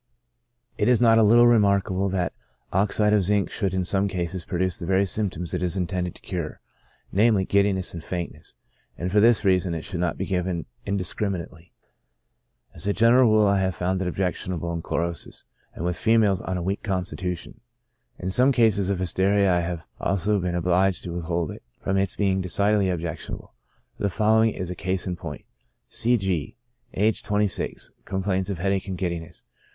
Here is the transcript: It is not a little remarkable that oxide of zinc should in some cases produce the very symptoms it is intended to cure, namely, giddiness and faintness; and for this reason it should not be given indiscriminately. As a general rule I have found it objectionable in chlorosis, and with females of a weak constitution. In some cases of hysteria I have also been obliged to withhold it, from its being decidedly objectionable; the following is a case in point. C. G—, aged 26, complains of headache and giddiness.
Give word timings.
It 0.79 0.87
is 0.87 0.99
not 0.99 1.19
a 1.19 1.21
little 1.21 1.45
remarkable 1.45 2.09
that 2.09 2.33
oxide 2.73 3.13
of 3.13 3.21
zinc 3.21 3.51
should 3.51 3.71
in 3.71 3.85
some 3.85 4.07
cases 4.07 4.45
produce 4.45 4.79
the 4.79 4.87
very 4.87 5.05
symptoms 5.05 5.53
it 5.53 5.61
is 5.61 5.77
intended 5.77 6.15
to 6.15 6.21
cure, 6.21 6.59
namely, 7.11 7.45
giddiness 7.45 7.93
and 7.93 8.03
faintness; 8.03 8.55
and 8.97 9.11
for 9.11 9.19
this 9.19 9.45
reason 9.45 9.75
it 9.75 9.83
should 9.83 9.99
not 9.99 10.17
be 10.17 10.25
given 10.25 10.65
indiscriminately. 10.87 11.71
As 12.73 12.87
a 12.87 12.93
general 12.93 13.29
rule 13.29 13.45
I 13.45 13.59
have 13.59 13.75
found 13.75 14.01
it 14.01 14.07
objectionable 14.07 14.73
in 14.73 14.81
chlorosis, 14.81 15.45
and 15.75 15.85
with 15.85 15.95
females 15.97 16.41
of 16.41 16.57
a 16.57 16.63
weak 16.63 16.81
constitution. 16.81 17.61
In 18.17 18.31
some 18.31 18.51
cases 18.51 18.89
of 18.89 18.97
hysteria 18.97 19.53
I 19.53 19.59
have 19.59 19.85
also 19.99 20.39
been 20.39 20.55
obliged 20.55 21.03
to 21.03 21.11
withhold 21.11 21.51
it, 21.51 21.61
from 21.79 21.97
its 21.97 22.15
being 22.15 22.41
decidedly 22.41 22.89
objectionable; 22.89 23.53
the 23.99 24.09
following 24.09 24.49
is 24.49 24.71
a 24.71 24.75
case 24.75 25.05
in 25.05 25.15
point. 25.15 25.45
C. 25.89 26.17
G—, 26.17 26.55
aged 26.95 27.23
26, 27.23 27.91
complains 28.05 28.49
of 28.49 28.57
headache 28.57 28.87
and 28.87 28.97
giddiness. 28.97 29.43